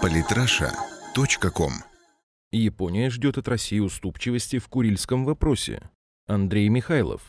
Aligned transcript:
Политраша.ком 0.00 1.72
Япония 2.50 3.10
ждет 3.10 3.38
от 3.38 3.48
России 3.48 3.78
уступчивости 3.78 4.58
в 4.58 4.68
Курильском 4.68 5.24
вопросе. 5.24 5.90
Андрей 6.26 6.68
Михайлов. 6.68 7.22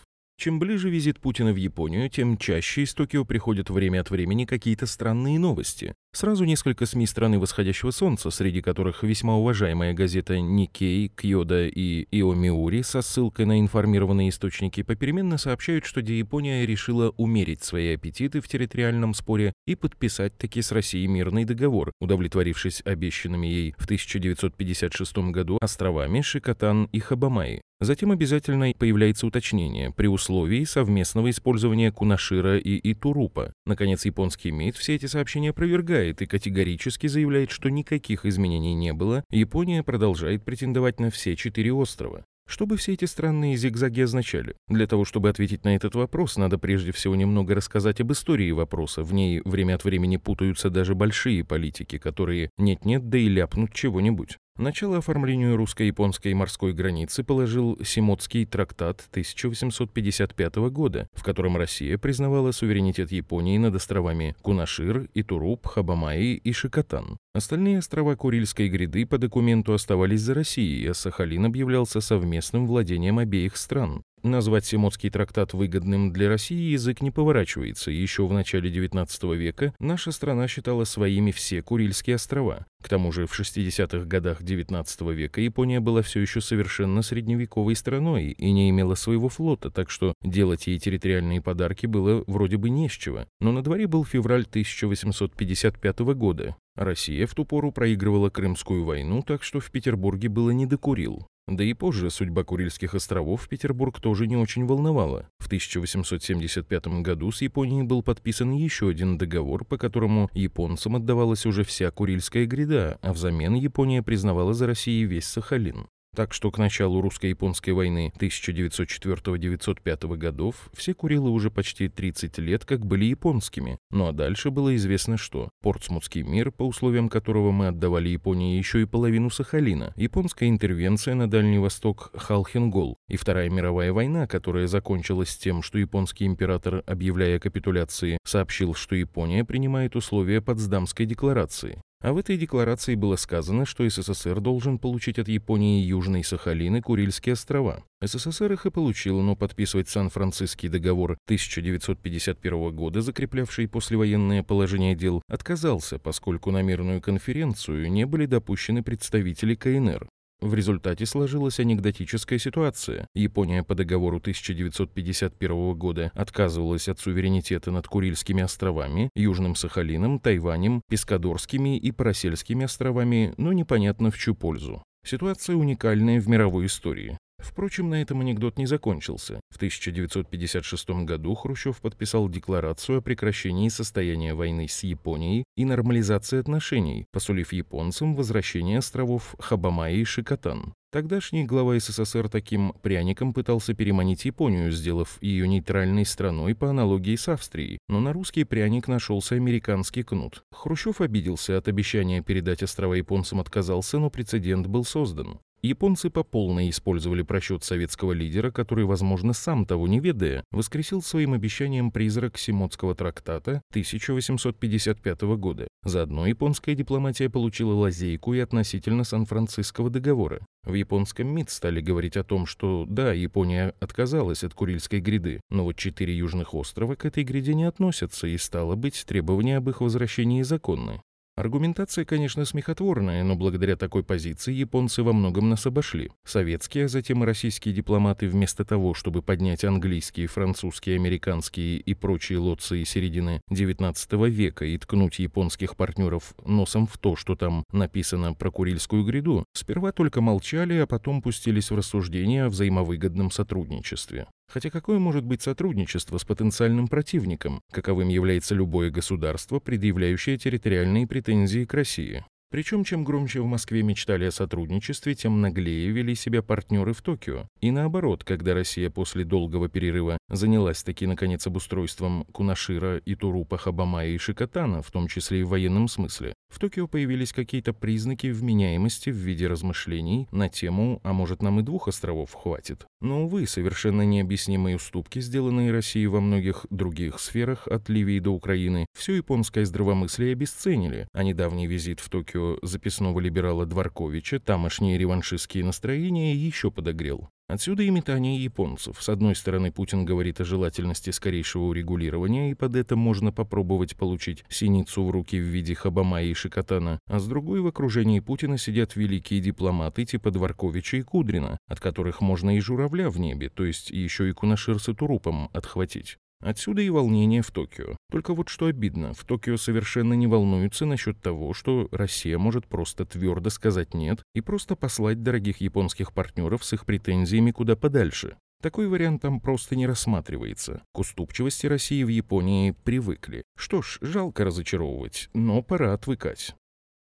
Чем 0.44 0.60
ближе 0.60 0.90
визит 0.90 1.22
Путина 1.22 1.54
в 1.54 1.56
Японию, 1.56 2.10
тем 2.10 2.36
чаще 2.36 2.82
из 2.82 2.94
Токио 2.94 3.24
приходят 3.24 3.70
время 3.70 4.02
от 4.02 4.10
времени 4.10 4.44
какие-то 4.44 4.86
странные 4.88 5.40
новости. 5.40 5.94
Сразу 6.14 6.44
несколько 6.44 6.86
СМИ 6.86 7.08
страны 7.08 7.40
восходящего 7.40 7.92
солнца, 7.92 8.30
среди 8.30 8.62
которых 8.62 9.04
весьма 9.04 9.38
уважаемая 9.38 9.94
газета 9.94 10.42
Никей, 10.42 11.08
Кьода 11.08 11.66
и 11.66 12.08
Иомиури 12.12 12.82
со 12.82 13.02
ссылкой 13.02 13.46
на 13.46 13.62
информированные 13.62 14.28
источники 14.28 14.84
попеременно 14.84 15.38
сообщают, 15.38 15.86
что 15.86 16.02
Япония 16.02 16.66
решила 16.66 17.14
умерить 17.16 17.64
свои 17.64 17.94
аппетиты 17.94 18.42
в 18.42 18.50
территориальном 18.50 19.14
споре 19.14 19.54
и 19.66 19.76
подписать 19.76 20.38
таки 20.38 20.62
с 20.62 20.74
Россией 20.74 21.08
мирный 21.08 21.46
договор, 21.46 21.94
удовлетворившись 22.02 22.82
обещанными 22.84 23.48
ей 23.48 23.76
в 23.78 23.86
1956 23.86 25.18
году 25.32 25.58
островами 25.62 26.20
Шикотан 26.20 26.90
и 26.92 27.00
Хабамаи. 27.00 27.62
Затем 27.84 28.12
обязательно 28.12 28.72
появляется 28.78 29.28
уточнение 29.28 29.92
при 29.92 30.08
условии 30.08 30.64
совместного 30.64 31.30
использования 31.30 31.92
Кунашира 31.92 32.58
и 32.58 32.80
Итурупа. 32.94 33.52
Наконец, 33.66 34.06
японский 34.06 34.52
МИД 34.52 34.78
все 34.78 34.96
эти 34.96 35.06
сообщения 35.06 35.50
опровергает 35.50 36.22
и 36.22 36.26
категорически 36.26 37.08
заявляет, 37.08 37.52
что 37.52 37.70
никаких 37.70 38.26
изменений 38.26 38.74
не 38.74 38.94
было, 38.94 39.26
Япония 39.30 39.84
продолжает 39.84 40.46
претендовать 40.46 41.02
на 41.02 41.12
все 41.12 41.36
четыре 41.36 41.74
острова. 41.74 42.24
Что 42.48 42.66
бы 42.66 42.78
все 42.78 42.94
эти 42.94 43.04
странные 43.04 43.58
зигзаги 43.58 44.02
означали? 44.02 44.56
Для 44.70 44.88
того, 44.88 45.04
чтобы 45.04 45.28
ответить 45.28 45.66
на 45.66 45.76
этот 45.76 45.96
вопрос, 45.96 46.38
надо 46.38 46.58
прежде 46.58 46.94
всего 46.94 47.16
немного 47.16 47.56
рассказать 47.56 48.00
об 48.00 48.14
истории 48.14 48.52
вопроса. 48.52 49.04
В 49.04 49.14
ней 49.14 49.42
время 49.44 49.76
от 49.76 49.84
времени 49.84 50.18
путаются 50.18 50.70
даже 50.70 50.96
большие 50.96 51.44
политики, 51.44 51.98
которые 51.98 52.50
нет-нет, 52.58 53.10
да 53.10 53.18
и 53.18 53.28
ляпнут 53.28 53.74
чего-нибудь. 53.74 54.38
Начало 54.56 55.00
оформлению 55.00 55.58
русско-японской 55.58 56.32
морской 56.36 56.74
границы 56.74 57.24
положил 57.24 57.80
Симотский 57.84 58.46
трактат 58.46 59.04
1855 59.10 60.56
года, 60.70 61.08
в 61.14 61.24
котором 61.24 61.58
Россия 61.58 61.98
признавала 61.98 62.52
суверенитет 62.52 63.12
Японии 63.12 63.58
над 63.58 63.74
островами 63.74 64.36
Кунашир, 64.44 65.10
Итуруп, 65.16 65.66
Хабамаи 65.66 66.36
и 66.36 66.52
Шикотан. 66.54 67.18
Остальные 67.36 67.80
острова 67.80 68.16
Курильской 68.16 68.70
гряды 68.70 69.08
по 69.08 69.18
документу 69.18 69.74
оставались 69.74 70.22
за 70.22 70.36
Россией, 70.36 70.86
а 70.86 70.94
Сахалин 70.94 71.46
объявлялся 71.46 72.00
совместным 72.00 72.68
владением 72.68 73.18
обеих 73.18 73.58
стран. 73.58 74.04
Назвать 74.22 74.66
Симотский 74.66 75.10
трактат 75.10 75.54
выгодным 75.54 76.14
для 76.14 76.30
России 76.30 76.72
язык 76.72 77.02
не 77.02 77.10
поворачивается. 77.10 77.90
Еще 77.90 78.26
в 78.26 78.32
начале 78.32 78.72
XIX 78.72 79.36
века 79.36 79.74
наша 79.80 80.12
страна 80.12 80.48
считала 80.48 80.86
своими 80.86 81.32
все 81.32 81.64
Курильские 81.64 82.16
острова. 82.18 82.68
К 82.84 82.88
тому 82.88 83.12
же 83.12 83.26
в 83.26 83.38
60-х 83.38 84.06
годах 84.06 84.42
XIX 84.42 85.14
века 85.14 85.42
Япония 85.42 85.80
была 85.80 86.04
все 86.04 86.22
еще 86.22 86.40
совершенно 86.40 87.02
средневековой 87.02 87.76
страной 87.76 88.28
и 88.28 88.52
не 88.52 88.70
имела 88.70 88.94
своего 88.94 89.28
флота, 89.28 89.72
так 89.72 89.90
что 89.90 90.14
делать 90.22 90.68
ей 90.68 90.78
территориальные 90.78 91.42
подарки 91.42 91.88
было 91.88 92.24
вроде 92.28 92.58
бы 92.58 92.70
не 92.70 92.90
с 92.90 92.94
чего. 92.94 93.26
Но 93.42 93.52
на 93.52 93.64
дворе 93.64 93.88
был 93.88 94.06
февраль 94.06 94.44
1855 94.44 96.00
года. 96.16 96.56
Россия 96.76 97.28
в 97.28 97.36
ту 97.36 97.46
пору 97.46 97.72
проигрывала 97.72 98.30
Крымскую 98.30 98.84
войну, 98.84 99.22
так 99.22 99.44
что 99.44 99.60
в 99.60 99.70
Петербурге 99.70 100.30
было 100.30 100.50
не 100.50 100.66
до 100.66 100.78
Курил. 100.78 101.28
Да 101.48 101.64
и 101.64 101.74
позже 101.74 102.10
судьба 102.10 102.46
Курильских 102.46 102.96
островов 102.96 103.50
Петербург 103.50 104.00
тоже 104.00 104.28
не 104.28 104.38
очень 104.38 104.66
волновала. 104.66 105.28
В 105.40 105.48
1875 105.48 106.88
году 107.02 107.32
с 107.32 107.42
Японией 107.42 107.84
был 107.84 108.02
подписан 108.02 108.54
еще 108.54 108.88
один 108.88 109.18
договор, 109.18 109.66
по 109.66 109.78
которому 109.78 110.30
японцам 110.34 110.96
отдавалась 110.96 111.46
уже 111.46 111.66
вся 111.66 111.92
Курильская 111.92 112.46
гряда, 112.46 112.98
а 113.02 113.12
взамен 113.12 113.56
Япония 113.56 114.02
признавала 114.02 114.54
за 114.54 114.68
Россией 114.68 115.04
весь 115.04 115.26
Сахалин. 115.26 115.88
Так 116.16 116.34
что 116.34 116.52
к 116.52 116.60
началу 116.60 117.02
русско-японской 117.02 117.72
войны 117.72 118.14
1904-1905 118.20 120.16
годов 120.16 120.70
все 120.74 120.94
Курилы 120.94 121.32
уже 121.32 121.50
почти 121.50 121.90
30 121.90 122.38
лет 122.38 122.66
как 122.66 122.86
были 122.86 123.06
японскими. 123.06 123.80
Ну 123.90 124.08
а 124.08 124.12
дальше 124.12 124.52
было 124.52 124.76
известно 124.76 125.18
что. 125.18 125.50
Портсмутский 125.62 126.22
мир, 126.22 126.52
по 126.52 126.64
условиям 126.68 127.10
которого 127.10 127.52
мы 127.52 127.68
отдавали 127.68 128.10
Японии 128.10 128.58
еще 128.58 128.84
и 128.84 128.86
половину 128.86 129.32
Сахалина, 129.32 129.94
японская 129.96 130.50
интервенция 130.50 131.16
на 131.16 131.30
Дальний 131.30 131.58
Восток 131.58 132.12
Халхенгол 132.14 132.98
и 133.08 133.18
Вторая 133.18 133.50
мировая 133.50 133.92
война, 133.92 134.28
которая 134.28 134.68
закончилась 134.68 135.36
тем, 135.36 135.64
что 135.64 135.80
японский 135.80 136.26
император, 136.26 136.84
объявляя 136.86 137.40
капитуляции, 137.40 138.20
сообщил, 138.24 138.76
что 138.76 138.96
Япония 138.96 139.44
принимает 139.44 139.96
условия 139.96 140.42
Потсдамской 140.42 141.06
декларации. 141.06 141.82
А 142.04 142.12
в 142.12 142.18
этой 142.18 142.36
декларации 142.36 142.96
было 142.96 143.16
сказано, 143.16 143.66
что 143.66 143.88
СССР 143.88 144.42
должен 144.42 144.78
получить 144.78 145.20
от 145.20 145.30
Японии 145.30 145.82
Южный 145.86 146.22
Сахалин 146.22 146.76
и 146.76 146.82
Курильские 146.82 147.32
острова. 147.32 147.82
СССР 148.02 148.52
их 148.52 148.66
и 148.66 148.72
получил, 148.72 149.22
но 149.22 149.38
подписывать 149.38 149.88
Сан-Франциский 149.88 150.68
договор 150.68 151.12
1951 151.28 152.76
года, 152.76 153.02
закреплявший 153.02 153.70
послевоенное 153.70 154.44
положение 154.44 154.96
дел, 154.96 155.22
отказался, 155.30 155.98
поскольку 155.98 156.52
на 156.52 156.62
мирную 156.62 157.00
конференцию 157.00 157.90
не 157.90 158.06
были 158.06 158.26
допущены 158.26 158.84
представители 158.84 159.56
КНР. 159.56 160.10
В 160.44 160.56
результате 160.56 161.06
сложилась 161.06 161.62
анекдотическая 161.62 162.38
ситуация. 162.38 163.08
Япония 163.16 163.64
по 163.64 163.76
договору 163.76 164.18
1951 164.18 165.74
года 165.74 166.12
отказывалась 166.14 166.90
от 166.90 167.00
суверенитета 167.00 167.72
над 167.72 167.88
Курильскими 167.88 168.44
островами, 168.44 169.10
Южным 169.16 169.56
Сахалином, 169.56 170.20
Тайванем, 170.20 170.82
Пескадорскими 170.90 171.78
и 171.78 171.92
Парасельскими 171.92 172.66
островами, 172.66 173.34
но 173.38 173.54
непонятно 173.54 174.12
в 174.12 174.18
чью 174.18 174.36
пользу. 174.36 174.84
Ситуация 175.06 175.56
уникальная 175.56 176.20
в 176.20 176.28
мировой 176.28 176.66
истории. 176.66 177.18
Впрочем, 177.44 177.90
на 177.90 178.02
этом 178.02 178.22
анекдот 178.22 178.58
не 178.58 178.66
закончился. 178.66 179.42
В 179.50 179.58
1956 179.58 180.90
году 181.06 181.36
Хрущев 181.36 181.82
подписал 181.82 182.30
декларацию 182.30 183.00
о 183.00 183.02
прекращении 183.02 183.68
состояния 183.68 184.34
войны 184.34 184.68
с 184.70 184.84
Японией 184.84 185.44
и 185.58 185.66
нормализации 185.66 186.40
отношений, 186.40 187.06
посулив 187.12 187.52
японцам 187.52 188.16
возвращение 188.16 188.80
островов 188.80 189.36
Хабамаи 189.40 189.98
и 189.98 190.06
Шикотан. 190.06 190.74
Тогдашний 190.94 191.44
глава 191.44 191.80
СССР 191.80 192.30
таким 192.30 192.74
пряником 192.84 193.34
пытался 193.34 193.74
переманить 193.74 194.26
Японию, 194.26 194.72
сделав 194.72 195.18
ее 195.22 195.48
нейтральной 195.48 196.06
страной 196.06 196.54
по 196.54 196.70
аналогии 196.70 197.16
с 197.16 197.28
Австрией, 197.28 197.80
но 197.90 198.00
на 198.00 198.14
русский 198.14 198.44
пряник 198.44 198.88
нашелся 198.88 199.34
американский 199.34 200.04
кнут. 200.04 200.44
Хрущев 200.52 201.02
обиделся 201.02 201.58
от 201.58 201.68
обещания 201.68 202.22
передать 202.22 202.62
острова 202.62 202.94
японцам 202.94 203.40
отказался, 203.40 203.98
но 203.98 204.12
прецедент 204.12 204.68
был 204.68 204.86
создан. 204.86 205.40
Японцы 205.66 206.10
по 206.10 206.26
полной 206.26 206.70
использовали 206.70 207.22
просчет 207.22 207.64
советского 207.64 208.12
лидера, 208.12 208.52
который, 208.52 208.84
возможно, 208.84 209.32
сам 209.32 209.66
того 209.66 209.88
не 209.88 210.02
ведая, 210.02 210.44
воскресил 210.52 211.02
своим 211.02 211.32
обещанием 211.32 211.90
призрак 211.90 212.38
Симотского 212.38 212.96
трактата 212.96 213.62
1855 213.70 215.22
года. 215.38 215.70
Заодно 215.86 216.28
японская 216.28 216.76
дипломатия 216.76 217.30
получила 217.30 217.72
лазейку 217.76 218.34
и 218.34 218.40
относительно 218.40 219.06
Сан-Франциского 219.06 219.90
договора. 219.90 220.46
В 220.66 220.74
японском 220.74 221.28
МИД 221.28 221.50
стали 221.50 221.80
говорить 221.80 222.18
о 222.18 222.26
том, 222.26 222.46
что 222.46 222.86
да, 222.86 223.14
Япония 223.14 223.74
отказалась 223.80 224.44
от 224.44 224.54
Курильской 224.54 225.00
гряды, 225.00 225.40
но 225.50 225.64
вот 225.64 225.78
четыре 225.78 226.14
южных 226.14 226.54
острова 226.54 226.96
к 226.96 227.06
этой 227.06 227.24
гряде 227.24 227.54
не 227.54 227.64
относятся, 227.64 228.28
и 228.28 228.38
стало 228.38 228.76
быть, 228.76 229.06
требования 229.08 229.56
об 229.58 229.70
их 229.70 229.80
возвращении 229.80 230.42
законны. 230.42 231.00
Аргументация, 231.36 232.06
конечно, 232.06 232.46
смехотворная, 232.46 233.24
но 233.24 233.36
благодаря 233.36 233.76
такой 233.76 234.04
позиции 234.04 234.54
японцы 234.54 235.02
во 235.02 235.14
многом 235.14 235.50
нас 235.50 235.66
обошли. 235.66 236.12
Советские, 236.24 236.86
а 236.86 236.88
затем 236.88 237.24
и 237.24 237.26
российские 237.26 237.74
дипломаты 237.74 238.28
вместо 238.28 238.64
того, 238.64 238.94
чтобы 238.94 239.24
поднять 239.24 239.64
английские, 239.64 240.28
французские, 240.28 240.96
американские 240.98 241.78
и 241.78 241.94
прочие 241.96 242.38
лоции 242.38 242.84
середины 242.84 243.42
XIX 243.52 244.30
века 244.30 244.66
и 244.66 244.78
ткнуть 244.78 245.18
японских 245.18 245.76
партнеров 245.76 246.36
носом 246.46 246.86
в 246.86 247.00
то, 247.00 247.16
что 247.16 247.36
там 247.36 247.64
написано 247.72 248.36
про 248.36 248.52
Курильскую 248.52 249.04
гряду, 249.04 249.46
сперва 249.54 249.92
только 249.92 250.22
молчали, 250.22 250.76
а 250.76 250.86
потом 250.86 251.24
пустились 251.24 251.72
в 251.72 251.76
рассуждения 251.76 252.46
о 252.46 252.50
взаимовыгодном 252.50 253.32
сотрудничестве. 253.32 254.28
Хотя 254.54 254.70
какое 254.70 255.00
может 255.00 255.24
быть 255.24 255.42
сотрудничество 255.42 256.20
с 256.20 256.26
потенциальным 256.26 256.88
противником, 256.88 257.64
каковым 257.72 258.10
является 258.10 258.54
любое 258.54 258.92
государство, 258.92 259.60
предъявляющее 259.60 260.38
территориальные 260.38 261.08
претензии 261.08 261.66
к 261.66 261.74
России? 261.74 262.24
Причем, 262.52 262.84
чем 262.84 263.04
громче 263.04 263.42
в 263.42 263.48
Москве 263.48 263.82
мечтали 263.82 264.26
о 264.26 264.32
сотрудничестве, 264.32 265.16
тем 265.16 265.42
наглее 265.42 265.90
вели 265.90 266.14
себя 266.14 266.44
партнеры 266.44 266.94
в 266.94 267.02
Токио. 267.02 267.48
И 267.62 267.72
наоборот, 267.72 268.24
когда 268.24 268.54
Россия 268.54 268.92
после 268.92 269.24
долгого 269.24 269.70
перерыва 269.70 270.20
занялась 270.30 270.84
таки, 270.84 271.08
наконец, 271.08 271.48
обустройством 271.48 272.26
Кунашира 272.32 272.98
и 272.98 273.16
Турупа, 273.16 273.58
Хабамая 273.58 274.10
и 274.10 274.20
Шикотана, 274.20 274.84
в 274.84 274.92
том 274.92 275.08
числе 275.08 275.40
и 275.40 275.44
в 275.44 275.50
военном 275.50 275.88
смысле, 275.88 276.36
в 276.54 276.60
Токио 276.60 276.88
появились 276.88 277.34
какие-то 277.34 277.74
признаки 277.74 278.28
вменяемости 278.28 279.10
в 279.10 279.16
виде 279.16 279.48
размышлений 279.48 280.28
на 280.32 280.50
тему 280.50 281.02
«а 281.04 281.12
может 281.12 281.42
нам 281.42 281.60
и 281.60 281.64
двух 281.64 281.88
островов 281.88 282.34
хватит?». 282.34 282.86
Но, 283.02 283.26
увы, 283.26 283.48
совершенно 283.48 284.04
необъяснимые 284.04 284.76
уступки, 284.76 285.20
сделанные 285.20 285.72
Россией 285.72 286.08
во 286.08 286.22
многих 286.22 286.68
других 286.70 287.20
сферах, 287.20 287.68
от 287.68 287.90
Ливии 287.90 288.20
до 288.20 288.30
Украины, 288.30 288.86
все 288.98 289.16
японское 289.16 289.66
здравомыслие 289.66 290.34
обесценили, 290.34 291.08
а 291.12 291.24
недавний 291.24 291.66
визит 291.66 292.00
в 292.00 292.10
Токио 292.10 292.60
записного 292.62 293.20
либерала 293.20 293.66
Дворковича 293.66 294.40
тамошние 294.40 294.98
реваншистские 294.98 295.66
настроения 295.66 296.36
еще 296.36 296.70
подогрел. 296.70 297.30
Отсюда 297.50 297.84
и 297.84 297.90
метание 297.90 298.42
японцев. 298.42 299.04
С 299.04 299.10
одной 299.10 299.36
стороны, 299.36 299.72
Путин 299.72 300.06
говорит 300.06 300.40
о 300.40 300.46
желательности 300.46 301.10
скорейшего 301.10 301.64
урегулирования, 301.64 302.52
и 302.52 302.54
под 302.54 302.76
это 302.76 302.96
можно 302.96 303.34
попробовать 303.34 303.98
получить 303.98 304.46
синицу 304.48 305.04
в 305.04 305.12
руки 305.12 305.38
в 305.38 305.44
виде 305.44 305.76
Хабамая 305.76 306.26
и 306.26 306.34
Шикотана, 306.34 307.00
а 307.06 307.20
с 307.20 307.28
другой 307.28 307.60
в 307.60 307.68
окружении 307.68 308.22
Путина 308.22 308.58
сидят 308.58 308.96
великие 308.96 309.42
дипломаты 309.42 310.06
типа 310.06 310.32
Дворковича 310.32 310.98
и 310.98 311.02
Кудрина, 311.02 311.58
от 311.68 311.82
которых 311.82 312.22
можно 312.22 312.56
и 312.56 312.62
журавля 312.62 313.10
в 313.10 313.20
небе, 313.20 313.50
то 313.50 313.66
есть 313.66 313.90
еще 313.90 314.30
и 314.30 314.34
кунашир 314.34 314.80
с 314.80 314.94
турупом 314.94 315.50
отхватить. 315.54 316.18
Отсюда 316.44 316.82
и 316.82 316.90
волнение 316.90 317.42
в 317.42 317.52
Токио. 317.52 317.96
Только 318.12 318.34
вот 318.34 318.50
что 318.50 318.66
обидно, 318.66 319.14
в 319.14 319.24
Токио 319.24 319.56
совершенно 319.56 320.14
не 320.14 320.28
волнуются 320.28 320.86
насчет 320.86 321.22
того, 321.22 321.54
что 321.54 321.88
Россия 321.92 322.38
может 322.38 322.68
просто 322.68 323.06
твердо 323.06 323.50
сказать 323.50 323.94
«нет» 323.94 324.24
и 324.36 324.42
просто 324.42 324.76
послать 324.76 325.24
дорогих 325.24 325.62
японских 325.62 326.12
партнеров 326.12 326.66
с 326.66 326.74
их 326.74 326.86
претензиями 326.86 327.52
куда 327.52 327.78
подальше. 327.78 328.36
Такой 328.62 328.88
вариант 328.90 329.22
там 329.22 329.40
просто 329.40 329.78
не 329.78 329.88
рассматривается. 329.88 330.84
К 330.94 331.00
уступчивости 331.00 331.66
России 331.66 332.04
в 332.04 332.10
Японии 332.10 332.72
привыкли. 332.72 333.44
Что 333.58 333.82
ж, 333.82 334.00
жалко 334.02 334.44
разочаровывать, 334.44 335.30
но 335.34 335.62
пора 335.62 335.94
отвыкать. 335.94 336.56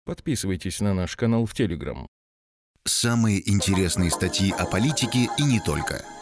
Подписывайтесь 0.04 0.80
на 0.80 0.92
наш 0.92 1.16
канал 1.16 1.46
в 1.46 1.54
Телеграм. 1.54 2.06
Самые 2.84 3.48
интересные 3.50 4.10
статьи 4.10 4.50
о 4.50 4.66
политике 4.66 5.28
и 5.38 5.42
не 5.42 5.60
только– 5.60 6.04